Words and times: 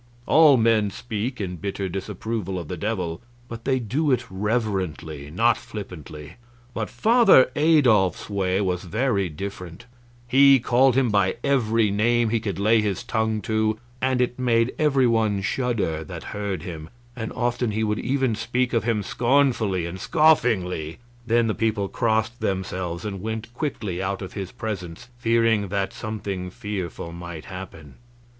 All 0.25 0.57
men 0.57 0.89
speak 0.89 1.39
in 1.39 1.57
bitter 1.57 1.87
disapproval 1.87 2.57
of 2.57 2.69
the 2.69 2.75
Devil, 2.75 3.21
but 3.47 3.65
they 3.65 3.77
do 3.77 4.09
it 4.11 4.25
reverently, 4.31 5.29
not 5.29 5.59
flippantly; 5.59 6.37
but 6.73 6.89
Father 6.89 7.51
Adolf's 7.55 8.27
way 8.27 8.61
was 8.61 8.81
very 8.83 9.29
different; 9.29 9.85
he 10.27 10.59
called 10.59 10.95
him 10.95 11.11
by 11.11 11.35
every 11.43 11.91
name 11.91 12.29
he 12.29 12.39
could 12.39 12.57
lay 12.57 12.81
his 12.81 13.03
tongue 13.03 13.41
to, 13.43 13.77
and 14.01 14.21
it 14.21 14.39
made 14.39 14.73
everyone 14.79 15.39
shudder 15.39 16.03
that 16.03 16.23
heard 16.33 16.63
him; 16.63 16.89
and 17.15 17.31
often 17.33 17.69
he 17.69 17.83
would 17.83 17.99
even 17.99 18.33
speak 18.33 18.73
of 18.73 18.83
him 18.83 19.03
scornfully 19.03 19.85
and 19.85 19.99
scoffingly; 19.99 20.97
then 21.27 21.45
the 21.45 21.53
people 21.53 21.87
crossed 21.87 22.39
themselves 22.39 23.05
and 23.05 23.21
went 23.21 23.53
quickly 23.53 24.01
out 24.01 24.23
of 24.23 24.33
his 24.33 24.51
presence, 24.51 25.09
fearing 25.19 25.67
that 25.67 25.93
something 25.93 26.49
fearful 26.49 27.11
might 27.11 27.45
happen. 27.45 27.93